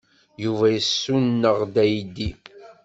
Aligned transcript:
Yuba 0.43 0.65
yessuneɣ-d 0.75 1.75
aydi. 1.85 2.29